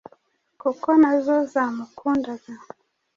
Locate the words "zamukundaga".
1.51-2.51